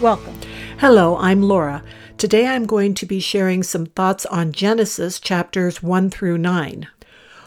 Welcome. 0.00 0.38
Hello, 0.78 1.16
I'm 1.16 1.40
Laura. 1.40 1.82
Today 2.18 2.46
I'm 2.46 2.66
going 2.66 2.92
to 2.92 3.06
be 3.06 3.18
sharing 3.18 3.62
some 3.62 3.86
thoughts 3.86 4.26
on 4.26 4.52
Genesis 4.52 5.18
chapters 5.18 5.82
1 5.82 6.10
through 6.10 6.36
9. 6.36 6.86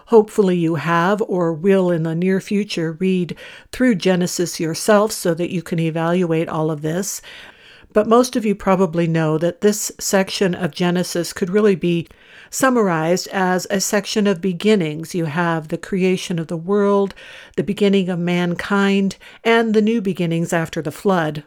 Hopefully, 0.08 0.58
you 0.58 0.73
have 0.75 1.22
or 1.27 1.53
will 1.53 1.91
in 1.91 2.02
the 2.02 2.16
near 2.16 2.41
future 2.41 2.94
read 2.94 3.38
through 3.72 3.95
Genesis 3.95 4.59
yourself 4.59 5.12
so 5.12 5.35
that 5.35 5.52
you 5.52 5.62
can 5.62 5.77
evaluate 5.77 6.49
all 6.49 6.72
of 6.72 6.81
this. 6.81 7.22
But 7.99 8.08
most 8.08 8.38
of 8.38 8.45
you 8.45 8.55
probably 8.55 9.08
know 9.08 9.38
that 9.39 9.59
this 9.59 9.91
section 9.99 10.55
of 10.55 10.71
Genesis 10.71 11.34
could 11.34 11.49
really 11.49 11.76
be 11.76 12.08
summarized 12.49 13.27
as 13.27 13.67
a 13.70 13.81
section 13.81 14.25
of 14.25 14.39
beginnings. 14.39 15.13
You 15.13 15.25
have 15.25 15.67
the 15.67 15.77
creation 15.77 16.39
of 16.39 16.48
the 16.48 16.55
world, 16.55 17.13
the 17.58 17.62
beginning 17.62 18.08
of 18.08 18.17
mankind, 18.17 19.17
and 19.44 19.73
the 19.73 19.81
new 19.81 19.99
beginnings 19.99 20.53
after 20.53 20.81
the 20.81 20.94
flood. 20.94 21.44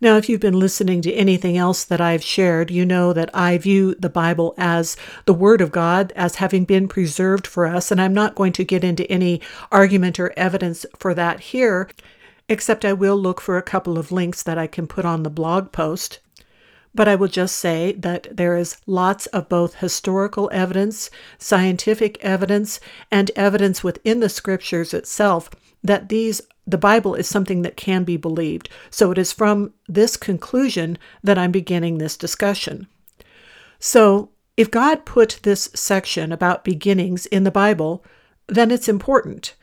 Now, 0.00 0.16
if 0.16 0.26
you've 0.26 0.40
been 0.40 0.58
listening 0.58 1.02
to 1.02 1.12
anything 1.12 1.58
else 1.58 1.84
that 1.84 2.00
I've 2.00 2.24
shared, 2.24 2.70
you 2.70 2.86
know 2.86 3.12
that 3.12 3.28
I 3.34 3.58
view 3.58 3.94
the 3.94 4.08
Bible 4.08 4.54
as 4.56 4.96
the 5.26 5.34
Word 5.34 5.60
of 5.60 5.70
God, 5.70 6.14
as 6.16 6.36
having 6.36 6.64
been 6.64 6.88
preserved 6.88 7.46
for 7.46 7.66
us, 7.66 7.90
and 7.90 8.00
I'm 8.00 8.14
not 8.14 8.34
going 8.34 8.54
to 8.54 8.64
get 8.64 8.84
into 8.84 9.10
any 9.12 9.42
argument 9.70 10.18
or 10.18 10.32
evidence 10.34 10.86
for 10.98 11.12
that 11.12 11.40
here, 11.40 11.90
except 12.50 12.84
I 12.84 12.92
will 12.92 13.16
look 13.16 13.40
for 13.40 13.56
a 13.56 13.62
couple 13.62 13.96
of 13.96 14.12
links 14.12 14.42
that 14.42 14.58
I 14.58 14.66
can 14.66 14.88
put 14.88 15.06
on 15.06 15.22
the 15.22 15.30
blog 15.30 15.70
post. 15.72 16.18
But 16.92 17.06
I 17.06 17.14
will 17.14 17.28
just 17.28 17.54
say 17.54 17.92
that 17.92 18.26
there 18.36 18.56
is 18.56 18.76
lots 18.84 19.26
of 19.26 19.48
both 19.48 19.76
historical 19.76 20.50
evidence, 20.52 21.08
scientific 21.38 22.18
evidence, 22.22 22.80
and 23.08 23.30
evidence 23.36 23.84
within 23.84 24.18
the 24.18 24.28
scriptures 24.28 24.92
itself 24.92 25.48
that 25.84 26.08
these 26.08 26.42
the 26.66 26.76
Bible 26.76 27.14
is 27.14 27.28
something 27.28 27.62
that 27.62 27.76
can 27.76 28.04
be 28.04 28.16
believed. 28.16 28.68
So 28.90 29.10
it 29.10 29.18
is 29.18 29.32
from 29.32 29.72
this 29.88 30.16
conclusion 30.16 30.98
that 31.22 31.38
I'm 31.38 31.50
beginning 31.50 31.98
this 31.98 32.16
discussion. 32.16 32.86
So, 33.78 34.30
if 34.56 34.70
God 34.70 35.06
put 35.06 35.40
this 35.42 35.70
section 35.74 36.32
about 36.32 36.64
beginnings 36.64 37.26
in 37.26 37.44
the 37.44 37.50
Bible, 37.50 38.04
then 38.46 38.70
it's 38.70 38.88
important. 38.88 39.54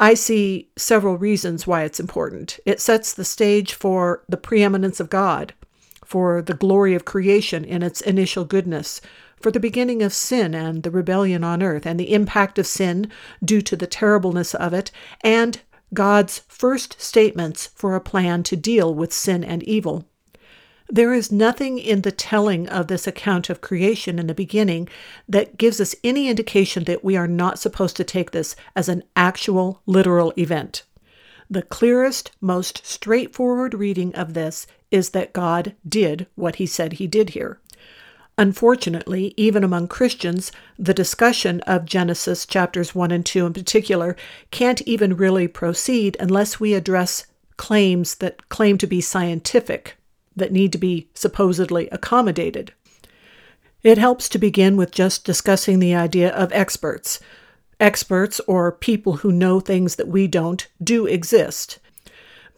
I 0.00 0.14
see 0.14 0.70
several 0.76 1.18
reasons 1.18 1.66
why 1.66 1.82
it's 1.82 1.98
important. 1.98 2.60
It 2.64 2.80
sets 2.80 3.12
the 3.12 3.24
stage 3.24 3.74
for 3.74 4.22
the 4.28 4.36
preeminence 4.36 5.00
of 5.00 5.10
God, 5.10 5.54
for 6.04 6.40
the 6.40 6.54
glory 6.54 6.94
of 6.94 7.04
creation 7.04 7.64
in 7.64 7.82
its 7.82 8.00
initial 8.00 8.44
goodness, 8.44 9.00
for 9.40 9.50
the 9.50 9.60
beginning 9.60 10.02
of 10.02 10.12
sin 10.12 10.54
and 10.54 10.82
the 10.84 10.90
rebellion 10.90 11.42
on 11.42 11.62
earth, 11.62 11.84
and 11.84 11.98
the 11.98 12.12
impact 12.12 12.58
of 12.58 12.66
sin 12.66 13.10
due 13.44 13.60
to 13.62 13.76
the 13.76 13.86
terribleness 13.86 14.54
of 14.54 14.72
it, 14.72 14.90
and 15.22 15.60
God's 15.92 16.42
first 16.48 17.00
statements 17.00 17.68
for 17.74 17.94
a 17.94 18.00
plan 18.00 18.42
to 18.44 18.56
deal 18.56 18.94
with 18.94 19.12
sin 19.12 19.42
and 19.42 19.62
evil. 19.64 20.06
There 20.90 21.12
is 21.12 21.30
nothing 21.30 21.78
in 21.78 22.00
the 22.00 22.12
telling 22.12 22.66
of 22.66 22.86
this 22.86 23.06
account 23.06 23.50
of 23.50 23.60
creation 23.60 24.18
in 24.18 24.26
the 24.26 24.34
beginning 24.34 24.88
that 25.28 25.58
gives 25.58 25.80
us 25.82 25.94
any 26.02 26.28
indication 26.28 26.84
that 26.84 27.04
we 27.04 27.14
are 27.14 27.28
not 27.28 27.58
supposed 27.58 27.94
to 27.96 28.04
take 28.04 28.30
this 28.30 28.56
as 28.74 28.88
an 28.88 29.02
actual, 29.14 29.82
literal 29.84 30.32
event. 30.38 30.84
The 31.50 31.62
clearest, 31.62 32.30
most 32.40 32.86
straightforward 32.86 33.74
reading 33.74 34.14
of 34.14 34.32
this 34.32 34.66
is 34.90 35.10
that 35.10 35.34
God 35.34 35.74
did 35.86 36.26
what 36.36 36.56
he 36.56 36.64
said 36.64 36.94
he 36.94 37.06
did 37.06 37.30
here. 37.30 37.60
Unfortunately, 38.38 39.34
even 39.36 39.62
among 39.62 39.88
Christians, 39.88 40.52
the 40.78 40.94
discussion 40.94 41.60
of 41.62 41.84
Genesis 41.84 42.46
chapters 42.46 42.94
1 42.94 43.10
and 43.10 43.26
2 43.26 43.44
in 43.44 43.52
particular 43.52 44.16
can't 44.50 44.80
even 44.82 45.16
really 45.16 45.48
proceed 45.48 46.16
unless 46.18 46.58
we 46.58 46.72
address 46.72 47.26
claims 47.58 48.14
that 48.16 48.48
claim 48.48 48.78
to 48.78 48.86
be 48.86 49.02
scientific, 49.02 49.97
that 50.38 50.52
need 50.52 50.72
to 50.72 50.78
be 50.78 51.08
supposedly 51.14 51.88
accommodated. 51.90 52.72
It 53.82 53.98
helps 53.98 54.28
to 54.30 54.38
begin 54.38 54.76
with 54.76 54.90
just 54.90 55.24
discussing 55.24 55.78
the 55.78 55.94
idea 55.94 56.30
of 56.30 56.52
experts. 56.52 57.20
Experts, 57.78 58.40
or 58.48 58.72
people 58.72 59.18
who 59.18 59.30
know 59.30 59.60
things 59.60 59.96
that 59.96 60.08
we 60.08 60.26
don't, 60.26 60.66
do 60.82 61.06
exist 61.06 61.78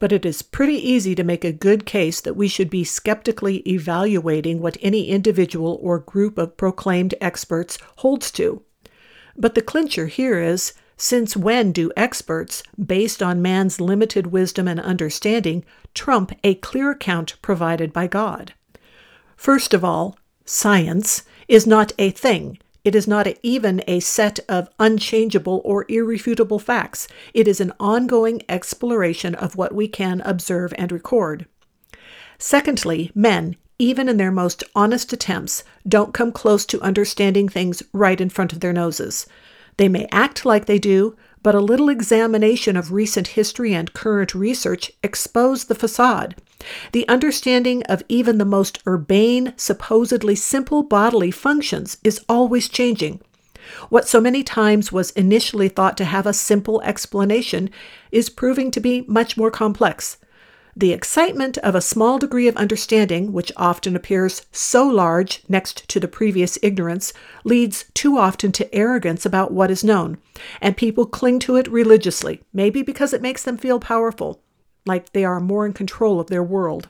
but 0.00 0.12
it 0.12 0.24
is 0.24 0.42
pretty 0.42 0.76
easy 0.76 1.14
to 1.14 1.22
make 1.22 1.44
a 1.44 1.52
good 1.52 1.86
case 1.86 2.20
that 2.22 2.34
we 2.34 2.48
should 2.48 2.70
be 2.70 2.82
skeptically 2.82 3.58
evaluating 3.58 4.60
what 4.60 4.78
any 4.80 5.08
individual 5.08 5.78
or 5.82 6.00
group 6.00 6.38
of 6.38 6.56
proclaimed 6.56 7.14
experts 7.20 7.78
holds 7.98 8.32
to. 8.32 8.62
But 9.36 9.54
the 9.54 9.62
clincher 9.62 10.06
here 10.06 10.41
is 10.41 10.72
since 11.00 11.34
when 11.34 11.72
do 11.72 11.90
experts, 11.96 12.62
based 12.78 13.22
on 13.22 13.40
man's 13.40 13.80
limited 13.80 14.26
wisdom 14.26 14.68
and 14.68 14.78
understanding, 14.78 15.64
trump 15.94 16.30
a 16.44 16.54
clear 16.56 16.90
account 16.90 17.36
provided 17.40 17.90
by 17.90 18.06
God? 18.06 18.52
First 19.34 19.72
of 19.72 19.82
all, 19.82 20.18
science 20.44 21.22
is 21.48 21.66
not 21.66 21.92
a 21.98 22.10
thing. 22.10 22.58
It 22.84 22.94
is 22.94 23.08
not 23.08 23.26
even 23.42 23.82
a 23.86 24.00
set 24.00 24.40
of 24.46 24.68
unchangeable 24.78 25.62
or 25.64 25.86
irrefutable 25.88 26.58
facts. 26.58 27.08
It 27.32 27.48
is 27.48 27.62
an 27.62 27.72
ongoing 27.80 28.42
exploration 28.46 29.34
of 29.34 29.56
what 29.56 29.74
we 29.74 29.88
can 29.88 30.20
observe 30.20 30.74
and 30.76 30.92
record. 30.92 31.46
Secondly, 32.38 33.10
men, 33.14 33.56
even 33.78 34.06
in 34.06 34.18
their 34.18 34.30
most 34.30 34.62
honest 34.74 35.14
attempts, 35.14 35.64
don't 35.88 36.12
come 36.12 36.30
close 36.30 36.66
to 36.66 36.82
understanding 36.82 37.48
things 37.48 37.82
right 37.94 38.20
in 38.20 38.28
front 38.28 38.52
of 38.52 38.60
their 38.60 38.74
noses. 38.74 39.26
They 39.80 39.88
may 39.88 40.06
act 40.12 40.44
like 40.44 40.66
they 40.66 40.78
do, 40.78 41.16
but 41.42 41.54
a 41.54 41.60
little 41.60 41.88
examination 41.88 42.76
of 42.76 42.92
recent 42.92 43.28
history 43.28 43.72
and 43.72 43.94
current 43.94 44.34
research 44.34 44.92
expose 45.02 45.64
the 45.64 45.74
facade. 45.74 46.36
The 46.92 47.08
understanding 47.08 47.82
of 47.84 48.02
even 48.06 48.36
the 48.36 48.44
most 48.44 48.82
urbane, 48.86 49.54
supposedly 49.56 50.34
simple 50.34 50.82
bodily 50.82 51.30
functions 51.30 51.96
is 52.04 52.20
always 52.28 52.68
changing. 52.68 53.22
What 53.88 54.06
so 54.06 54.20
many 54.20 54.42
times 54.42 54.92
was 54.92 55.12
initially 55.12 55.70
thought 55.70 55.97
to 55.97 56.04
have 56.04 56.26
a 56.26 56.34
simple 56.34 56.82
explanation 56.82 57.70
is 58.12 58.28
proving 58.28 58.70
to 58.72 58.80
be 58.80 59.06
much 59.08 59.38
more 59.38 59.50
complex. 59.50 60.18
The 60.80 60.92
excitement 60.94 61.58
of 61.58 61.74
a 61.74 61.82
small 61.82 62.18
degree 62.18 62.48
of 62.48 62.56
understanding, 62.56 63.34
which 63.34 63.52
often 63.54 63.94
appears 63.94 64.46
so 64.50 64.88
large 64.88 65.42
next 65.46 65.86
to 65.91 66.00
the 66.00 66.08
previous 66.08 66.58
ignorance, 66.62 67.12
leads 67.44 67.84
too 67.92 68.16
often 68.16 68.50
to 68.52 68.74
arrogance 68.74 69.26
about 69.26 69.52
what 69.52 69.70
is 69.70 69.84
known, 69.84 70.16
and 70.58 70.78
people 70.78 71.04
cling 71.04 71.38
to 71.41 71.56
it 71.56 71.70
religiously, 71.70 72.41
maybe 72.54 72.80
because 72.80 73.12
it 73.12 73.20
makes 73.20 73.42
them 73.42 73.58
feel 73.58 73.78
powerful 73.78 74.41
like 74.86 75.12
they 75.12 75.22
are 75.22 75.38
more 75.38 75.66
in 75.66 75.74
control 75.74 76.18
of 76.18 76.28
their 76.28 76.42
world. 76.42 76.88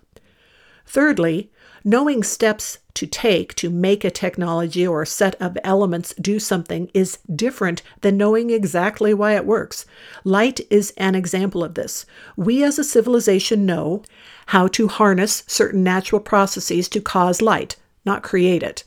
Thirdly, 0.86 1.50
knowing 1.84 2.22
steps 2.22 2.78
to 2.94 3.06
take 3.06 3.54
to 3.54 3.70
make 3.70 4.04
a 4.04 4.10
technology 4.10 4.86
or 4.86 5.02
a 5.02 5.06
set 5.06 5.34
of 5.40 5.56
elements 5.64 6.14
do 6.20 6.38
something 6.38 6.90
is 6.92 7.18
different 7.34 7.82
than 8.02 8.16
knowing 8.16 8.50
exactly 8.50 9.14
why 9.14 9.34
it 9.34 9.46
works. 9.46 9.86
Light 10.24 10.60
is 10.68 10.92
an 10.96 11.14
example 11.14 11.64
of 11.64 11.74
this. 11.74 12.04
We 12.36 12.62
as 12.62 12.78
a 12.78 12.84
civilization 12.84 13.64
know 13.64 14.02
how 14.46 14.68
to 14.68 14.88
harness 14.88 15.44
certain 15.46 15.82
natural 15.82 16.20
processes 16.20 16.88
to 16.90 17.00
cause 17.00 17.40
light, 17.40 17.76
not 18.04 18.22
create 18.22 18.62
it. 18.62 18.84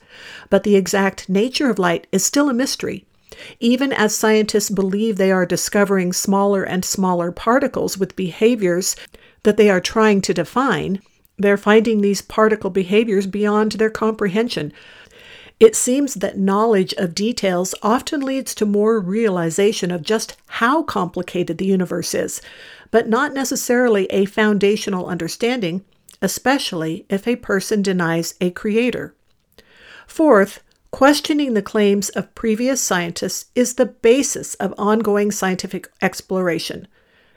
But 0.50 0.62
the 0.62 0.76
exact 0.76 1.28
nature 1.28 1.70
of 1.70 1.78
light 1.78 2.06
is 2.12 2.24
still 2.24 2.48
a 2.48 2.54
mystery. 2.54 3.06
Even 3.58 3.92
as 3.92 4.14
scientists 4.14 4.70
believe 4.70 5.16
they 5.16 5.32
are 5.32 5.46
discovering 5.46 6.12
smaller 6.12 6.62
and 6.62 6.84
smaller 6.84 7.32
particles 7.32 7.98
with 7.98 8.14
behaviors 8.14 8.94
that 9.42 9.56
they 9.56 9.68
are 9.68 9.80
trying 9.80 10.20
to 10.20 10.34
define, 10.34 11.00
they're 11.36 11.56
finding 11.56 12.00
these 12.00 12.22
particle 12.22 12.70
behaviors 12.70 13.26
beyond 13.26 13.72
their 13.72 13.90
comprehension. 13.90 14.72
It 15.60 15.76
seems 15.76 16.14
that 16.14 16.38
knowledge 16.38 16.92
of 16.94 17.14
details 17.14 17.74
often 17.82 18.20
leads 18.20 18.54
to 18.56 18.66
more 18.66 19.00
realization 19.00 19.90
of 19.90 20.02
just 20.02 20.36
how 20.46 20.82
complicated 20.82 21.58
the 21.58 21.66
universe 21.66 22.14
is, 22.14 22.42
but 22.90 23.08
not 23.08 23.32
necessarily 23.32 24.06
a 24.06 24.24
foundational 24.24 25.06
understanding, 25.06 25.84
especially 26.20 27.06
if 27.08 27.26
a 27.26 27.36
person 27.36 27.82
denies 27.82 28.34
a 28.40 28.50
creator. 28.50 29.14
Fourth, 30.06 30.62
Questioning 30.94 31.54
the 31.54 31.60
claims 31.60 32.08
of 32.10 32.32
previous 32.36 32.80
scientists 32.80 33.46
is 33.56 33.74
the 33.74 33.86
basis 33.86 34.54
of 34.54 34.72
ongoing 34.78 35.32
scientific 35.32 35.90
exploration. 36.00 36.86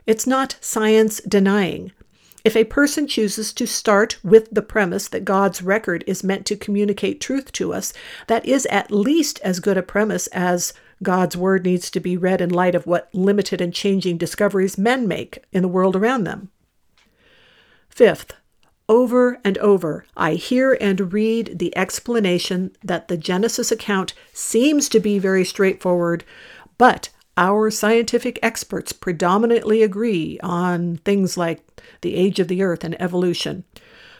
It's 0.06 0.28
not 0.28 0.58
science 0.62 1.20
denying. 1.22 1.92
If 2.48 2.56
a 2.56 2.64
person 2.64 3.08
chooses 3.08 3.52
to 3.52 3.68
start 3.68 4.24
with 4.24 4.48
the 4.52 4.62
premise 4.62 5.10
that 5.10 5.26
God's 5.26 5.62
record 5.62 6.06
is 6.08 6.24
meant 6.24 6.46
to 6.46 6.56
communicate 6.56 7.20
truth 7.20 7.52
to 7.52 7.74
us, 7.74 7.92
that 8.28 8.46
is 8.46 8.66
at 8.68 8.90
least 8.90 9.42
as 9.44 9.60
good 9.60 9.76
a 9.76 9.84
premise 9.84 10.28
as 10.28 10.72
God's 11.04 11.36
word 11.36 11.66
needs 11.66 11.92
to 11.92 12.00
be 12.00 12.16
read 12.16 12.40
in 12.40 12.50
light 12.50 12.74
of 12.74 12.88
what 12.88 13.14
limited 13.14 13.60
and 13.60 13.74
changing 13.74 14.18
discoveries 14.18 14.78
men 14.78 15.10
make 15.10 15.44
in 15.52 15.62
the 15.62 15.68
world 15.68 15.94
around 15.94 16.24
them. 16.24 16.50
Fifth, 17.90 18.32
over 18.88 19.42
and 19.44 19.58
over, 19.58 20.06
I 20.16 20.36
hear 20.36 20.78
and 20.80 21.12
read 21.12 21.60
the 21.60 21.76
explanation 21.78 22.72
that 22.82 23.10
the 23.10 23.18
Genesis 23.18 23.74
account 23.74 24.14
seems 24.32 24.88
to 24.88 25.02
be 25.02 25.20
very 25.20 25.44
straightforward, 25.44 26.24
but 26.78 27.10
our 27.38 27.70
scientific 27.70 28.40
experts 28.42 28.92
predominantly 28.92 29.84
agree 29.84 30.40
on 30.42 30.98
things 30.98 31.38
like 31.38 31.62
the 32.02 32.16
age 32.16 32.40
of 32.40 32.48
the 32.48 32.64
earth 32.64 32.84
and 32.84 33.00
evolution. 33.02 33.64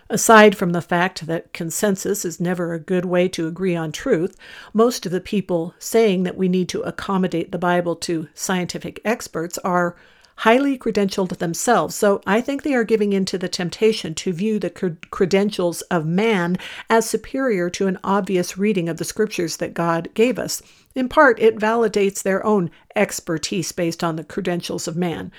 Aside 0.10 0.56
from 0.56 0.72
the 0.72 0.82
fact 0.82 1.28
that 1.28 1.52
consensus 1.52 2.24
is 2.24 2.40
never 2.40 2.74
a 2.74 2.80
good 2.80 3.04
way 3.04 3.28
to 3.30 3.48
agree 3.48 3.76
on 3.76 3.92
truth, 3.92 4.38
most 4.74 5.06
of 5.06 5.12
the 5.12 5.20
people 5.20 5.74
saying 5.80 6.24
that 6.24 6.38
we 6.38 6.48
need 6.48 6.70
to 6.70 6.82
accommodate 6.82 7.52
the 7.52 7.58
Bible 7.58 7.96
to 7.98 8.30
scientific 8.34 9.02
experts 9.04 9.58
are 9.60 9.98
highly 10.38 10.78
credentialed 10.78 11.38
themselves. 11.38 11.96
So 11.96 12.22
I 12.26 12.42
think 12.42 12.64
they 12.64 12.74
are 12.74 12.84
giving 12.84 13.14
in 13.14 13.26
to 13.26 13.38
the 13.38 13.50
temptation 13.50 14.14
to 14.16 14.34
view 14.34 14.60
the 14.60 14.70
credentials 15.12 15.82
of 15.84 16.06
man 16.06 16.58
as 16.90 17.10
superior 17.10 17.70
to 17.72 17.88
an 17.88 18.00
obvious 18.04 18.58
reading 18.58 18.88
of 18.88 18.98
the 18.98 19.06
scriptures 19.06 19.58
that 19.58 19.74
God 19.74 20.10
gave 20.14 20.38
us. 20.38 20.62
In 20.96 21.10
part, 21.10 21.40
it 21.40 21.58
validates 21.58 22.22
their 22.22 22.46
own 22.46 22.72
expertise 22.96 23.72
based 23.72 24.04
on 24.04 24.16
the 24.16 24.24
credentials 24.24 24.88
of 24.88 24.96
man. 24.96 25.32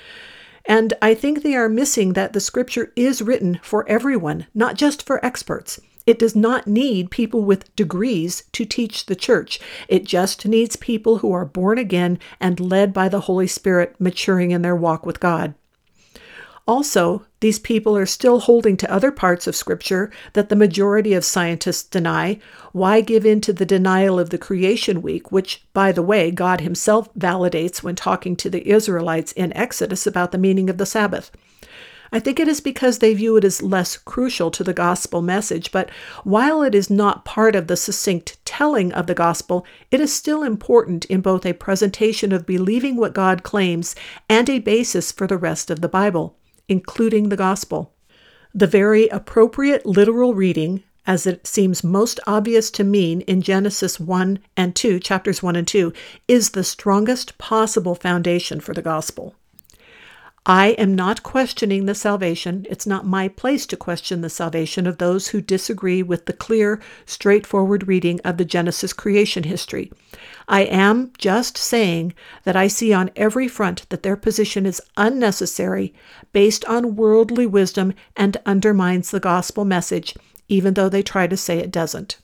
And 0.64 0.92
I 1.00 1.14
think 1.14 1.42
they 1.42 1.54
are 1.54 1.68
missing 1.68 2.12
that 2.12 2.32
the 2.32 2.40
scripture 2.40 2.92
is 2.94 3.22
written 3.22 3.58
for 3.62 3.88
everyone, 3.88 4.46
not 4.52 4.74
just 4.74 5.06
for 5.06 5.24
experts. 5.24 5.80
It 6.08 6.18
does 6.18 6.34
not 6.34 6.66
need 6.66 7.10
people 7.10 7.42
with 7.42 7.76
degrees 7.76 8.44
to 8.52 8.64
teach 8.64 9.04
the 9.04 9.14
church. 9.14 9.60
It 9.88 10.06
just 10.06 10.46
needs 10.46 10.74
people 10.74 11.18
who 11.18 11.34
are 11.34 11.44
born 11.44 11.76
again 11.76 12.18
and 12.40 12.58
led 12.58 12.94
by 12.94 13.10
the 13.10 13.20
Holy 13.20 13.46
Spirit, 13.46 13.94
maturing 13.98 14.50
in 14.50 14.62
their 14.62 14.74
walk 14.74 15.04
with 15.04 15.20
God. 15.20 15.52
Also, 16.66 17.26
these 17.40 17.58
people 17.58 17.94
are 17.94 18.06
still 18.06 18.40
holding 18.40 18.74
to 18.78 18.90
other 18.90 19.10
parts 19.10 19.46
of 19.46 19.54
Scripture 19.54 20.10
that 20.32 20.48
the 20.48 20.56
majority 20.56 21.12
of 21.12 21.26
scientists 21.26 21.82
deny. 21.82 22.38
Why 22.72 23.02
give 23.02 23.26
in 23.26 23.42
to 23.42 23.52
the 23.52 23.66
denial 23.66 24.18
of 24.18 24.30
the 24.30 24.38
creation 24.38 25.02
week, 25.02 25.30
which, 25.30 25.62
by 25.74 25.92
the 25.92 26.02
way, 26.02 26.30
God 26.30 26.62
Himself 26.62 27.12
validates 27.16 27.82
when 27.82 27.96
talking 27.96 28.34
to 28.36 28.48
the 28.48 28.66
Israelites 28.66 29.32
in 29.32 29.54
Exodus 29.54 30.06
about 30.06 30.32
the 30.32 30.38
meaning 30.38 30.70
of 30.70 30.78
the 30.78 30.86
Sabbath? 30.86 31.30
I 32.10 32.20
think 32.20 32.40
it 32.40 32.48
is 32.48 32.60
because 32.60 32.98
they 32.98 33.12
view 33.14 33.36
it 33.36 33.44
as 33.44 33.62
less 33.62 33.96
crucial 33.96 34.50
to 34.52 34.64
the 34.64 34.72
gospel 34.72 35.20
message, 35.20 35.72
but 35.72 35.90
while 36.24 36.62
it 36.62 36.74
is 36.74 36.88
not 36.88 37.24
part 37.24 37.54
of 37.54 37.66
the 37.66 37.76
succinct 37.76 38.38
telling 38.44 38.92
of 38.92 39.06
the 39.06 39.14
gospel, 39.14 39.66
it 39.90 40.00
is 40.00 40.12
still 40.12 40.42
important 40.42 41.04
in 41.06 41.20
both 41.20 41.44
a 41.44 41.52
presentation 41.52 42.32
of 42.32 42.46
believing 42.46 42.96
what 42.96 43.12
God 43.12 43.42
claims 43.42 43.94
and 44.28 44.48
a 44.48 44.58
basis 44.58 45.12
for 45.12 45.26
the 45.26 45.36
rest 45.36 45.70
of 45.70 45.80
the 45.80 45.88
Bible, 45.88 46.36
including 46.68 47.28
the 47.28 47.36
gospel. 47.36 47.92
The 48.54 48.66
very 48.66 49.08
appropriate 49.08 49.84
literal 49.84 50.34
reading, 50.34 50.82
as 51.06 51.26
it 51.26 51.46
seems 51.46 51.84
most 51.84 52.20
obvious 52.26 52.70
to 52.72 52.84
mean 52.84 53.20
in 53.22 53.42
Genesis 53.42 54.00
1 54.00 54.38
and 54.56 54.74
2, 54.74 54.98
chapters 55.00 55.42
1 55.42 55.56
and 55.56 55.68
2, 55.68 55.92
is 56.26 56.50
the 56.50 56.64
strongest 56.64 57.36
possible 57.38 57.94
foundation 57.94 58.60
for 58.60 58.72
the 58.74 58.82
gospel. 58.82 59.34
I 60.50 60.68
am 60.78 60.94
not 60.94 61.22
questioning 61.22 61.84
the 61.84 61.94
salvation. 61.94 62.66
It's 62.70 62.86
not 62.86 63.04
my 63.04 63.28
place 63.28 63.66
to 63.66 63.76
question 63.76 64.22
the 64.22 64.30
salvation 64.30 64.86
of 64.86 64.96
those 64.96 65.28
who 65.28 65.42
disagree 65.42 66.02
with 66.02 66.24
the 66.24 66.32
clear, 66.32 66.80
straightforward 67.04 67.86
reading 67.86 68.18
of 68.24 68.38
the 68.38 68.46
Genesis 68.46 68.94
creation 68.94 69.42
history. 69.42 69.92
I 70.48 70.62
am 70.62 71.12
just 71.18 71.58
saying 71.58 72.14
that 72.44 72.56
I 72.56 72.66
see 72.66 72.94
on 72.94 73.10
every 73.14 73.46
front 73.46 73.86
that 73.90 74.02
their 74.02 74.16
position 74.16 74.64
is 74.64 74.80
unnecessary, 74.96 75.92
based 76.32 76.64
on 76.64 76.96
worldly 76.96 77.44
wisdom, 77.44 77.92
and 78.16 78.38
undermines 78.46 79.10
the 79.10 79.20
gospel 79.20 79.66
message, 79.66 80.14
even 80.48 80.72
though 80.72 80.88
they 80.88 81.02
try 81.02 81.26
to 81.26 81.36
say 81.36 81.58
it 81.58 81.70
doesn't. 81.70 82.16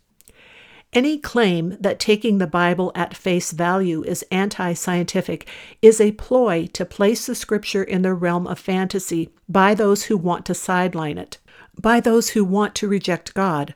Any 0.94 1.18
claim 1.18 1.76
that 1.80 1.98
taking 1.98 2.38
the 2.38 2.46
Bible 2.46 2.92
at 2.94 3.16
face 3.16 3.50
value 3.50 4.04
is 4.04 4.24
anti 4.30 4.74
scientific 4.74 5.48
is 5.82 6.00
a 6.00 6.12
ploy 6.12 6.68
to 6.72 6.84
place 6.84 7.26
the 7.26 7.34
scripture 7.34 7.82
in 7.82 8.02
the 8.02 8.14
realm 8.14 8.46
of 8.46 8.60
fantasy 8.60 9.30
by 9.48 9.74
those 9.74 10.04
who 10.04 10.16
want 10.16 10.46
to 10.46 10.54
sideline 10.54 11.18
it, 11.18 11.38
by 11.80 11.98
those 11.98 12.30
who 12.30 12.44
want 12.44 12.76
to 12.76 12.86
reject 12.86 13.34
God. 13.34 13.74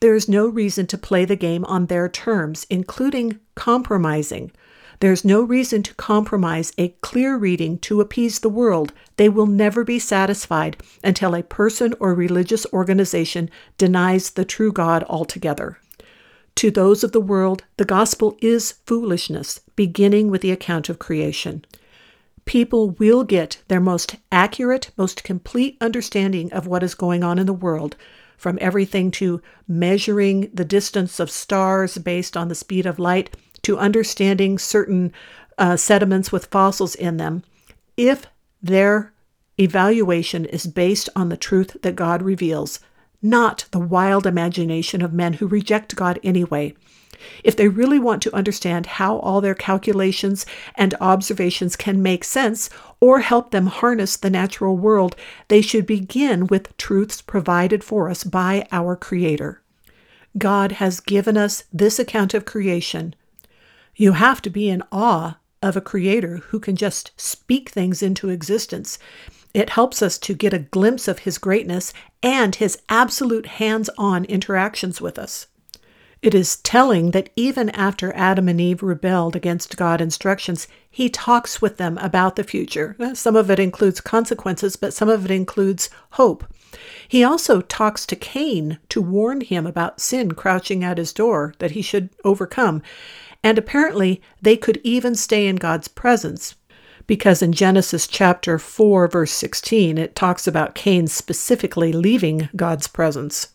There 0.00 0.16
is 0.16 0.28
no 0.28 0.48
reason 0.48 0.88
to 0.88 0.98
play 0.98 1.24
the 1.24 1.36
game 1.36 1.64
on 1.66 1.86
their 1.86 2.08
terms, 2.08 2.66
including 2.68 3.38
compromising. 3.54 4.50
There's 4.98 5.24
no 5.24 5.42
reason 5.42 5.84
to 5.84 5.94
compromise 5.94 6.72
a 6.78 6.88
clear 7.00 7.36
reading 7.36 7.78
to 7.80 8.00
appease 8.00 8.40
the 8.40 8.48
world. 8.48 8.92
They 9.18 9.28
will 9.28 9.46
never 9.46 9.84
be 9.84 10.00
satisfied 10.00 10.78
until 11.04 11.36
a 11.36 11.44
person 11.44 11.94
or 12.00 12.12
religious 12.12 12.66
organization 12.72 13.50
denies 13.78 14.30
the 14.30 14.44
true 14.44 14.72
God 14.72 15.04
altogether. 15.04 15.78
To 16.56 16.70
those 16.70 17.04
of 17.04 17.12
the 17.12 17.20
world, 17.20 17.64
the 17.76 17.84
gospel 17.84 18.36
is 18.40 18.72
foolishness, 18.86 19.60
beginning 19.76 20.30
with 20.30 20.40
the 20.40 20.50
account 20.50 20.88
of 20.88 20.98
creation. 20.98 21.64
People 22.46 22.90
will 22.92 23.24
get 23.24 23.58
their 23.68 23.80
most 23.80 24.16
accurate, 24.32 24.90
most 24.96 25.22
complete 25.22 25.76
understanding 25.82 26.50
of 26.54 26.66
what 26.66 26.82
is 26.82 26.94
going 26.94 27.22
on 27.22 27.38
in 27.38 27.44
the 27.44 27.52
world, 27.52 27.94
from 28.38 28.58
everything 28.60 29.10
to 29.10 29.42
measuring 29.68 30.50
the 30.52 30.64
distance 30.64 31.20
of 31.20 31.30
stars 31.30 31.98
based 31.98 32.38
on 32.38 32.48
the 32.48 32.54
speed 32.54 32.86
of 32.86 32.98
light 32.98 33.36
to 33.62 33.78
understanding 33.78 34.58
certain 34.58 35.12
uh, 35.58 35.76
sediments 35.76 36.32
with 36.32 36.46
fossils 36.46 36.94
in 36.94 37.18
them, 37.18 37.42
if 37.98 38.26
their 38.62 39.12
evaluation 39.58 40.46
is 40.46 40.66
based 40.66 41.08
on 41.14 41.28
the 41.28 41.36
truth 41.36 41.76
that 41.82 41.96
God 41.96 42.22
reveals, 42.22 42.80
not 43.22 43.66
the 43.70 43.78
wild 43.78 44.26
imagination 44.26 45.02
of 45.02 45.12
men 45.12 45.34
who 45.34 45.46
reject 45.46 45.96
God 45.96 46.18
anyway. 46.22 46.74
If 47.42 47.56
they 47.56 47.68
really 47.68 47.98
want 47.98 48.22
to 48.22 48.34
understand 48.34 48.86
how 48.86 49.18
all 49.18 49.40
their 49.40 49.54
calculations 49.54 50.44
and 50.74 50.94
observations 51.00 51.74
can 51.74 52.02
make 52.02 52.24
sense 52.24 52.68
or 53.00 53.20
help 53.20 53.50
them 53.50 53.66
harness 53.66 54.16
the 54.16 54.30
natural 54.30 54.76
world, 54.76 55.16
they 55.48 55.62
should 55.62 55.86
begin 55.86 56.46
with 56.46 56.76
truths 56.76 57.22
provided 57.22 57.82
for 57.82 58.08
us 58.10 58.22
by 58.24 58.66
our 58.70 58.96
Creator. 58.96 59.62
God 60.36 60.72
has 60.72 61.00
given 61.00 61.36
us 61.36 61.64
this 61.72 61.98
account 61.98 62.34
of 62.34 62.44
creation. 62.44 63.14
You 63.94 64.12
have 64.12 64.42
to 64.42 64.50
be 64.50 64.68
in 64.68 64.82
awe 64.92 65.38
of 65.62 65.76
a 65.76 65.80
Creator 65.80 66.38
who 66.48 66.60
can 66.60 66.76
just 66.76 67.12
speak 67.16 67.70
things 67.70 68.02
into 68.02 68.28
existence. 68.28 68.98
It 69.56 69.70
helps 69.70 70.02
us 70.02 70.18
to 70.18 70.34
get 70.34 70.52
a 70.52 70.58
glimpse 70.58 71.08
of 71.08 71.20
His 71.20 71.38
greatness 71.38 71.94
and 72.22 72.54
His 72.54 72.76
absolute 72.90 73.46
hands 73.46 73.88
on 73.96 74.26
interactions 74.26 75.00
with 75.00 75.18
us. 75.18 75.46
It 76.20 76.34
is 76.34 76.58
telling 76.58 77.12
that 77.12 77.30
even 77.36 77.70
after 77.70 78.14
Adam 78.14 78.50
and 78.50 78.60
Eve 78.60 78.82
rebelled 78.82 79.34
against 79.34 79.78
God's 79.78 80.02
instructions, 80.02 80.68
He 80.90 81.08
talks 81.08 81.62
with 81.62 81.78
them 81.78 81.96
about 82.02 82.36
the 82.36 82.44
future. 82.44 82.98
Some 83.14 83.34
of 83.34 83.50
it 83.50 83.58
includes 83.58 83.98
consequences, 84.02 84.76
but 84.76 84.92
some 84.92 85.08
of 85.08 85.24
it 85.24 85.30
includes 85.30 85.88
hope. 86.10 86.44
He 87.08 87.24
also 87.24 87.62
talks 87.62 88.04
to 88.04 88.14
Cain 88.14 88.78
to 88.90 89.00
warn 89.00 89.40
him 89.40 89.66
about 89.66 90.02
sin 90.02 90.32
crouching 90.32 90.84
at 90.84 90.98
his 90.98 91.14
door 91.14 91.54
that 91.60 91.70
he 91.70 91.80
should 91.80 92.10
overcome. 92.24 92.82
And 93.42 93.56
apparently, 93.56 94.20
they 94.42 94.58
could 94.58 94.82
even 94.84 95.14
stay 95.14 95.46
in 95.46 95.56
God's 95.56 95.88
presence 95.88 96.56
because 97.06 97.42
in 97.42 97.52
Genesis 97.52 98.06
chapter 98.06 98.58
4, 98.58 99.08
verse 99.08 99.32
16, 99.32 99.98
it 99.98 100.14
talks 100.14 100.46
about 100.46 100.74
Cain 100.74 101.06
specifically 101.06 101.92
leaving 101.92 102.48
God's 102.56 102.86
presence. 102.86 103.48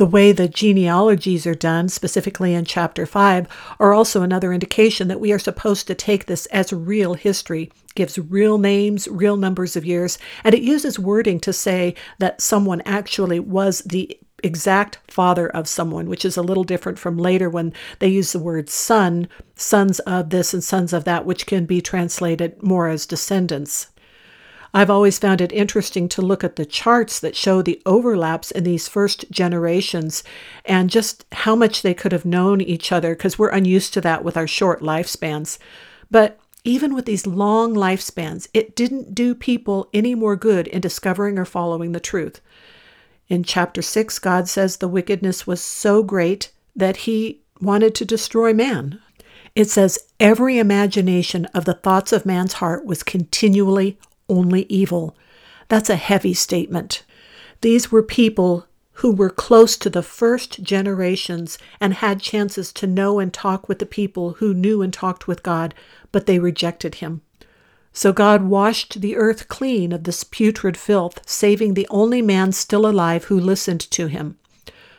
The 0.00 0.06
way 0.06 0.32
the 0.32 0.48
genealogies 0.48 1.46
are 1.46 1.54
done, 1.54 1.90
specifically 1.90 2.54
in 2.54 2.64
chapter 2.64 3.04
5, 3.04 3.46
are 3.78 3.92
also 3.92 4.22
another 4.22 4.50
indication 4.50 5.08
that 5.08 5.20
we 5.20 5.30
are 5.30 5.38
supposed 5.38 5.86
to 5.88 5.94
take 5.94 6.24
this 6.24 6.46
as 6.46 6.72
real 6.72 7.12
history. 7.12 7.70
Gives 7.94 8.18
real 8.18 8.56
names, 8.56 9.08
real 9.08 9.36
numbers 9.36 9.76
of 9.76 9.84
years, 9.84 10.16
and 10.42 10.54
it 10.54 10.62
uses 10.62 10.98
wording 10.98 11.38
to 11.40 11.52
say 11.52 11.94
that 12.18 12.40
someone 12.40 12.80
actually 12.86 13.40
was 13.40 13.80
the 13.80 14.18
exact 14.42 14.98
father 15.08 15.48
of 15.48 15.68
someone, 15.68 16.08
which 16.08 16.24
is 16.24 16.36
a 16.36 16.42
little 16.42 16.64
different 16.64 16.98
from 16.98 17.16
later 17.16 17.48
when 17.48 17.72
they 17.98 18.08
use 18.08 18.32
the 18.32 18.38
word 18.38 18.68
son, 18.68 19.28
sons 19.54 19.98
of 20.00 20.30
this 20.30 20.54
and 20.54 20.62
sons 20.62 20.92
of 20.92 21.04
that, 21.04 21.24
which 21.24 21.46
can 21.46 21.66
be 21.66 21.80
translated 21.80 22.62
more 22.62 22.88
as 22.88 23.06
descendants. 23.06 23.88
I've 24.72 24.90
always 24.90 25.18
found 25.18 25.40
it 25.40 25.52
interesting 25.52 26.08
to 26.10 26.22
look 26.22 26.44
at 26.44 26.56
the 26.56 26.64
charts 26.64 27.18
that 27.20 27.34
show 27.34 27.60
the 27.60 27.82
overlaps 27.84 28.52
in 28.52 28.62
these 28.62 28.86
first 28.86 29.30
generations 29.30 30.22
and 30.64 30.88
just 30.88 31.24
how 31.32 31.56
much 31.56 31.82
they 31.82 31.94
could 31.94 32.12
have 32.12 32.24
known 32.24 32.60
each 32.60 32.92
other 32.92 33.14
because 33.14 33.38
we're 33.38 33.48
unused 33.48 33.92
to 33.94 34.00
that 34.02 34.22
with 34.22 34.36
our 34.36 34.46
short 34.46 34.80
lifespans. 34.80 35.58
But 36.08 36.38
even 36.62 36.94
with 36.94 37.06
these 37.06 37.26
long 37.26 37.74
lifespans, 37.74 38.46
it 38.54 38.76
didn't 38.76 39.14
do 39.14 39.34
people 39.34 39.88
any 39.92 40.14
more 40.14 40.36
good 40.36 40.68
in 40.68 40.80
discovering 40.80 41.38
or 41.38 41.44
following 41.44 41.92
the 41.92 42.00
truth. 42.00 42.40
In 43.30 43.44
chapter 43.44 43.80
6, 43.80 44.18
God 44.18 44.48
says 44.48 44.76
the 44.76 44.88
wickedness 44.88 45.46
was 45.46 45.62
so 45.62 46.02
great 46.02 46.50
that 46.74 46.98
he 46.98 47.40
wanted 47.60 47.94
to 47.94 48.04
destroy 48.04 48.52
man. 48.52 49.00
It 49.54 49.70
says, 49.70 50.00
Every 50.18 50.58
imagination 50.58 51.46
of 51.46 51.64
the 51.64 51.74
thoughts 51.74 52.12
of 52.12 52.26
man's 52.26 52.54
heart 52.54 52.84
was 52.84 53.04
continually 53.04 53.98
only 54.28 54.62
evil. 54.64 55.16
That's 55.68 55.88
a 55.88 55.96
heavy 55.96 56.34
statement. 56.34 57.04
These 57.60 57.92
were 57.92 58.02
people 58.02 58.66
who 58.94 59.12
were 59.12 59.30
close 59.30 59.76
to 59.76 59.88
the 59.90 60.02
first 60.02 60.64
generations 60.64 61.56
and 61.80 61.94
had 61.94 62.20
chances 62.20 62.72
to 62.72 62.86
know 62.88 63.20
and 63.20 63.32
talk 63.32 63.68
with 63.68 63.78
the 63.78 63.86
people 63.86 64.34
who 64.34 64.52
knew 64.52 64.82
and 64.82 64.92
talked 64.92 65.28
with 65.28 65.44
God, 65.44 65.72
but 66.10 66.26
they 66.26 66.40
rejected 66.40 66.96
him. 66.96 67.22
So 67.92 68.12
God 68.12 68.42
washed 68.42 69.00
the 69.00 69.16
earth 69.16 69.48
clean 69.48 69.92
of 69.92 70.04
this 70.04 70.24
putrid 70.24 70.76
filth, 70.76 71.28
saving 71.28 71.74
the 71.74 71.88
only 71.90 72.22
man 72.22 72.52
still 72.52 72.86
alive 72.86 73.24
who 73.24 73.38
listened 73.38 73.80
to 73.90 74.06
him. 74.06 74.38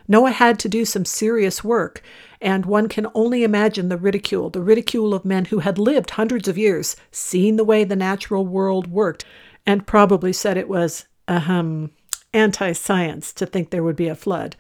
Noah 0.08 0.32
had 0.32 0.60
to 0.60 0.70
do 0.70 0.84
some 0.84 1.06
serious 1.06 1.64
work, 1.64 2.04
and 2.42 2.66
one 2.66 2.90
can 2.90 3.08
only 3.14 3.44
imagine 3.44 3.88
the 3.88 3.98
ridicule, 3.98 4.50
the 4.50 4.62
ridicule 4.62 5.14
of 5.14 5.24
men 5.24 5.46
who 5.46 5.60
had 5.60 5.78
lived 5.78 6.12
hundreds 6.12 6.48
of 6.48 6.58
years, 6.58 6.96
seen 7.12 7.56
the 7.56 7.64
way 7.64 7.84
the 7.84 7.96
natural 7.96 8.46
world 8.46 8.88
worked, 8.88 9.24
and 9.66 9.88
probably 9.88 10.34
said 10.34 10.58
it 10.58 10.68
was, 10.68 11.06
ahem, 11.28 11.92
anti 12.34 12.74
science 12.74 13.32
to 13.34 13.46
think 13.46 13.70
there 13.70 13.84
would 13.84 13.96
be 13.96 14.08
a 14.10 14.16
flood. 14.16 14.56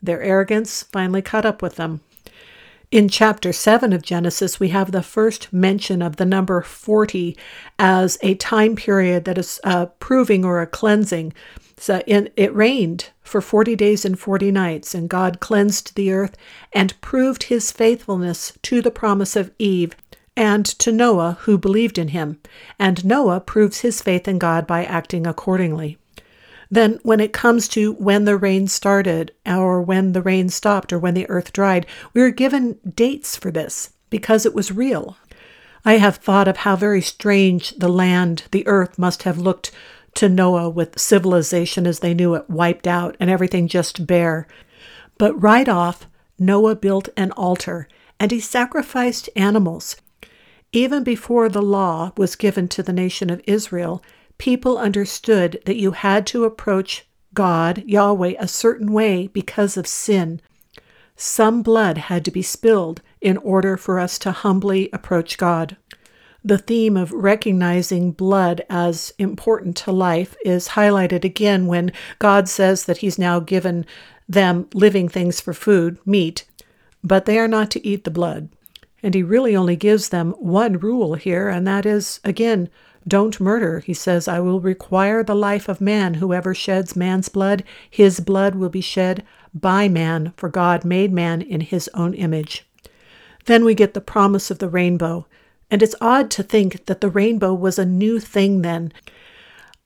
Their 0.00 0.22
arrogance 0.22 0.84
finally 0.84 1.22
caught 1.22 1.44
up 1.44 1.60
with 1.60 1.76
them. 1.76 2.00
In 2.90 3.10
chapter 3.10 3.52
7 3.52 3.92
of 3.92 4.00
Genesis, 4.00 4.58
we 4.58 4.70
have 4.70 4.92
the 4.92 5.02
first 5.02 5.52
mention 5.52 6.00
of 6.00 6.16
the 6.16 6.24
number 6.24 6.62
40 6.62 7.36
as 7.78 8.16
a 8.22 8.34
time 8.36 8.76
period 8.76 9.26
that 9.26 9.36
is 9.36 9.60
a 9.62 9.68
uh, 9.68 9.86
proving 10.00 10.42
or 10.42 10.62
a 10.62 10.66
cleansing. 10.66 11.34
So 11.76 12.02
in, 12.06 12.30
it 12.34 12.54
rained 12.54 13.10
for 13.20 13.42
40 13.42 13.76
days 13.76 14.06
and 14.06 14.18
40 14.18 14.50
nights, 14.50 14.94
and 14.94 15.06
God 15.06 15.38
cleansed 15.38 15.96
the 15.96 16.12
earth 16.12 16.34
and 16.72 16.98
proved 17.02 17.44
his 17.44 17.70
faithfulness 17.70 18.54
to 18.62 18.80
the 18.80 18.90
promise 18.90 19.36
of 19.36 19.50
Eve 19.58 19.94
and 20.34 20.64
to 20.64 20.90
Noah, 20.90 21.36
who 21.42 21.58
believed 21.58 21.98
in 21.98 22.08
him. 22.08 22.40
And 22.78 23.04
Noah 23.04 23.40
proves 23.40 23.80
his 23.80 24.00
faith 24.00 24.26
in 24.26 24.38
God 24.38 24.66
by 24.66 24.86
acting 24.86 25.26
accordingly. 25.26 25.98
Then, 26.70 27.00
when 27.02 27.20
it 27.20 27.32
comes 27.32 27.66
to 27.68 27.92
when 27.94 28.24
the 28.24 28.36
rain 28.36 28.68
started, 28.68 29.32
or 29.46 29.80
when 29.80 30.12
the 30.12 30.22
rain 30.22 30.48
stopped, 30.50 30.92
or 30.92 30.98
when 30.98 31.14
the 31.14 31.28
earth 31.30 31.52
dried, 31.52 31.86
we 32.12 32.20
are 32.20 32.30
given 32.30 32.78
dates 32.94 33.36
for 33.36 33.50
this 33.50 33.90
because 34.10 34.44
it 34.44 34.54
was 34.54 34.72
real. 34.72 35.16
I 35.84 35.94
have 35.94 36.16
thought 36.16 36.48
of 36.48 36.58
how 36.58 36.76
very 36.76 37.00
strange 37.00 37.70
the 37.70 37.88
land, 37.88 38.44
the 38.50 38.66
earth, 38.66 38.98
must 38.98 39.22
have 39.22 39.38
looked 39.38 39.70
to 40.14 40.28
Noah 40.28 40.68
with 40.68 40.98
civilization 40.98 41.86
as 41.86 42.00
they 42.00 42.12
knew 42.12 42.34
it 42.34 42.50
wiped 42.50 42.86
out 42.86 43.16
and 43.20 43.30
everything 43.30 43.68
just 43.68 44.06
bare. 44.06 44.46
But 45.16 45.40
right 45.40 45.68
off, 45.68 46.06
Noah 46.38 46.76
built 46.76 47.08
an 47.16 47.30
altar 47.32 47.88
and 48.20 48.30
he 48.30 48.40
sacrificed 48.40 49.30
animals. 49.36 49.96
Even 50.72 51.04
before 51.04 51.48
the 51.48 51.62
law 51.62 52.12
was 52.16 52.36
given 52.36 52.68
to 52.68 52.82
the 52.82 52.92
nation 52.92 53.30
of 53.30 53.40
Israel, 53.46 54.02
people 54.38 54.78
understood 54.78 55.60
that 55.66 55.76
you 55.76 55.90
had 55.90 56.26
to 56.28 56.44
approach 56.44 57.06
God, 57.34 57.84
Yahweh, 57.86 58.34
a 58.38 58.48
certain 58.48 58.92
way 58.92 59.26
because 59.26 59.76
of 59.76 59.86
sin. 59.86 60.40
Some 61.16 61.62
blood 61.62 61.98
had 61.98 62.24
to 62.24 62.30
be 62.30 62.42
spilled 62.42 63.02
in 63.20 63.36
order 63.38 63.76
for 63.76 63.98
us 63.98 64.18
to 64.20 64.32
humbly 64.32 64.88
approach 64.92 65.36
God. 65.36 65.76
The 66.44 66.58
theme 66.58 66.96
of 66.96 67.12
recognizing 67.12 68.12
blood 68.12 68.64
as 68.70 69.12
important 69.18 69.76
to 69.78 69.92
life 69.92 70.36
is 70.44 70.68
highlighted 70.68 71.24
again 71.24 71.66
when 71.66 71.92
God 72.20 72.48
says 72.48 72.84
that 72.84 72.98
He's 72.98 73.18
now 73.18 73.40
given 73.40 73.84
them 74.28 74.68
living 74.72 75.08
things 75.08 75.40
for 75.40 75.52
food, 75.52 75.98
meat, 76.06 76.44
but 77.02 77.26
they 77.26 77.38
are 77.38 77.48
not 77.48 77.70
to 77.72 77.86
eat 77.86 78.04
the 78.04 78.10
blood. 78.10 78.48
And 79.02 79.14
He 79.14 79.22
really 79.22 79.54
only 79.54 79.76
gives 79.76 80.08
them 80.08 80.32
one 80.32 80.78
rule 80.78 81.14
here, 81.14 81.48
and 81.48 81.66
that 81.66 81.86
is, 81.86 82.20
again, 82.24 82.68
don't 83.06 83.40
murder. 83.40 83.80
He 83.80 83.94
says, 83.94 84.28
I 84.28 84.40
will 84.40 84.60
require 84.60 85.22
the 85.22 85.34
life 85.34 85.68
of 85.68 85.80
man. 85.80 86.14
Whoever 86.14 86.54
sheds 86.54 86.94
man's 86.94 87.28
blood, 87.28 87.64
his 87.88 88.20
blood 88.20 88.54
will 88.54 88.68
be 88.68 88.80
shed 88.80 89.24
by 89.54 89.88
man, 89.88 90.34
for 90.36 90.48
God 90.48 90.84
made 90.84 91.12
man 91.12 91.40
in 91.40 91.62
his 91.62 91.88
own 91.94 92.12
image. 92.12 92.66
Then 93.46 93.64
we 93.64 93.74
get 93.74 93.94
the 93.94 94.00
promise 94.00 94.50
of 94.50 94.58
the 94.58 94.68
rainbow. 94.68 95.26
And 95.70 95.82
it's 95.82 95.94
odd 96.00 96.30
to 96.32 96.42
think 96.42 96.86
that 96.86 97.00
the 97.00 97.08
rainbow 97.08 97.54
was 97.54 97.78
a 97.78 97.86
new 97.86 98.20
thing 98.20 98.62
then. 98.62 98.92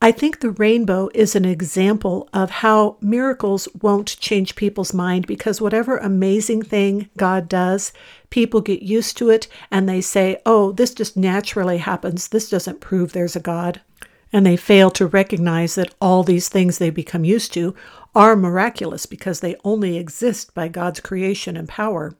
I 0.04 0.10
think 0.10 0.40
the 0.40 0.50
rainbow 0.50 1.10
is 1.14 1.36
an 1.36 1.44
example 1.44 2.28
of 2.32 2.50
how 2.50 2.96
miracles 3.00 3.68
won't 3.82 4.18
change 4.18 4.56
people's 4.56 4.92
mind 4.92 5.28
because 5.28 5.60
whatever 5.60 5.96
amazing 5.96 6.62
thing 6.62 7.08
God 7.16 7.48
does, 7.48 7.92
people 8.28 8.60
get 8.62 8.82
used 8.82 9.16
to 9.18 9.30
it 9.30 9.46
and 9.70 9.88
they 9.88 10.00
say, 10.00 10.42
oh, 10.44 10.72
this 10.72 10.92
just 10.92 11.16
naturally 11.16 11.78
happens. 11.78 12.26
This 12.26 12.50
doesn't 12.50 12.80
prove 12.80 13.12
there's 13.12 13.36
a 13.36 13.40
God. 13.40 13.80
And 14.32 14.44
they 14.44 14.56
fail 14.56 14.90
to 14.90 15.06
recognize 15.06 15.76
that 15.76 15.94
all 16.00 16.24
these 16.24 16.48
things 16.48 16.78
they 16.78 16.90
become 16.90 17.24
used 17.24 17.52
to 17.52 17.72
are 18.12 18.34
miraculous 18.34 19.06
because 19.06 19.38
they 19.38 19.54
only 19.62 19.98
exist 19.98 20.52
by 20.52 20.66
God's 20.66 20.98
creation 20.98 21.56
and 21.56 21.68
power. 21.68 22.16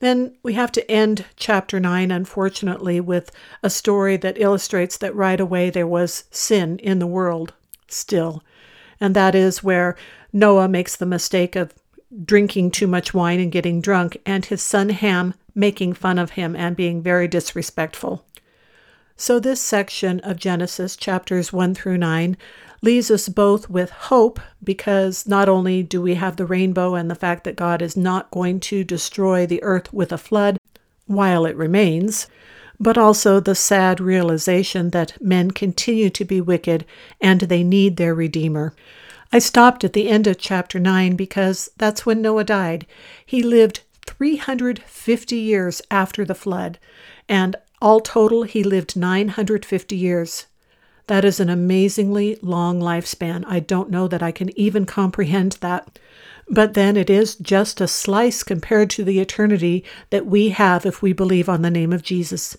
Then 0.00 0.34
we 0.42 0.52
have 0.52 0.72
to 0.72 0.90
end 0.90 1.24
chapter 1.36 1.80
9, 1.80 2.10
unfortunately, 2.10 3.00
with 3.00 3.30
a 3.62 3.70
story 3.70 4.16
that 4.18 4.40
illustrates 4.40 4.98
that 4.98 5.14
right 5.14 5.40
away 5.40 5.70
there 5.70 5.86
was 5.86 6.24
sin 6.30 6.78
in 6.80 6.98
the 6.98 7.06
world 7.06 7.54
still. 7.88 8.42
And 9.00 9.16
that 9.16 9.34
is 9.34 9.64
where 9.64 9.96
Noah 10.32 10.68
makes 10.68 10.96
the 10.96 11.06
mistake 11.06 11.56
of 11.56 11.72
drinking 12.24 12.70
too 12.70 12.86
much 12.86 13.14
wine 13.14 13.40
and 13.40 13.50
getting 13.52 13.80
drunk, 13.80 14.18
and 14.26 14.44
his 14.44 14.62
son 14.62 14.90
Ham 14.90 15.34
making 15.54 15.94
fun 15.94 16.18
of 16.18 16.30
him 16.30 16.54
and 16.54 16.76
being 16.76 17.02
very 17.02 17.26
disrespectful. 17.26 18.24
So, 19.18 19.40
this 19.40 19.62
section 19.62 20.20
of 20.20 20.36
Genesis, 20.36 20.94
chapters 20.94 21.52
1 21.52 21.74
through 21.74 21.96
9, 21.96 22.36
leaves 22.82 23.10
us 23.10 23.28
both 23.30 23.70
with 23.70 23.90
hope 23.90 24.38
because 24.62 25.26
not 25.26 25.48
only 25.48 25.82
do 25.82 26.02
we 26.02 26.14
have 26.14 26.36
the 26.36 26.44
rainbow 26.44 26.94
and 26.94 27.10
the 27.10 27.14
fact 27.14 27.44
that 27.44 27.56
God 27.56 27.80
is 27.80 27.96
not 27.96 28.30
going 28.30 28.60
to 28.60 28.84
destroy 28.84 29.46
the 29.46 29.62
earth 29.62 29.92
with 29.92 30.12
a 30.12 30.18
flood 30.18 30.58
while 31.06 31.46
it 31.46 31.56
remains, 31.56 32.26
but 32.78 32.98
also 32.98 33.40
the 33.40 33.54
sad 33.54 34.00
realization 34.00 34.90
that 34.90 35.20
men 35.22 35.50
continue 35.50 36.10
to 36.10 36.24
be 36.24 36.40
wicked 36.40 36.84
and 37.20 37.40
they 37.40 37.62
need 37.62 37.96
their 37.96 38.14
Redeemer. 38.14 38.74
I 39.32 39.38
stopped 39.38 39.82
at 39.82 39.94
the 39.94 40.08
end 40.08 40.26
of 40.26 40.38
chapter 40.38 40.78
9 40.78 41.16
because 41.16 41.70
that's 41.78 42.04
when 42.04 42.20
Noah 42.20 42.44
died. 42.44 42.86
He 43.24 43.42
lived 43.42 43.80
350 44.06 45.36
years 45.36 45.82
after 45.90 46.24
the 46.24 46.34
flood, 46.34 46.78
and 47.28 47.56
all 47.80 48.00
total, 48.00 48.44
he 48.44 48.62
lived 48.62 48.96
950 48.96 49.96
years. 49.96 50.46
That 51.06 51.24
is 51.24 51.38
an 51.38 51.48
amazingly 51.48 52.38
long 52.42 52.80
lifespan. 52.80 53.44
I 53.46 53.60
don't 53.60 53.90
know 53.90 54.08
that 54.08 54.22
I 54.22 54.32
can 54.32 54.56
even 54.58 54.86
comprehend 54.86 55.52
that. 55.60 55.98
But 56.48 56.74
then 56.74 56.96
it 56.96 57.10
is 57.10 57.36
just 57.36 57.80
a 57.80 57.88
slice 57.88 58.42
compared 58.42 58.90
to 58.90 59.04
the 59.04 59.20
eternity 59.20 59.84
that 60.10 60.26
we 60.26 60.50
have 60.50 60.86
if 60.86 61.02
we 61.02 61.12
believe 61.12 61.48
on 61.48 61.62
the 61.62 61.70
name 61.70 61.92
of 61.92 62.02
Jesus. 62.02 62.56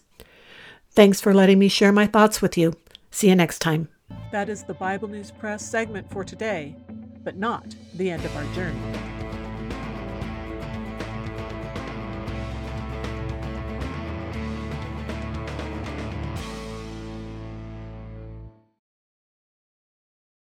Thanks 0.91 1.21
for 1.21 1.33
letting 1.33 1.59
me 1.59 1.67
share 1.67 1.91
my 1.91 2.07
thoughts 2.07 2.41
with 2.41 2.57
you. 2.57 2.73
See 3.11 3.29
you 3.29 3.35
next 3.35 3.59
time. 3.59 3.87
That 4.31 4.49
is 4.49 4.63
the 4.63 4.73
Bible 4.73 5.07
News 5.07 5.31
Press 5.31 5.65
segment 5.65 6.09
for 6.09 6.23
today, 6.23 6.75
but 7.23 7.37
not 7.37 7.75
the 7.93 8.09
end 8.09 8.25
of 8.25 8.35
our 8.35 8.45
journey. 8.53 9.16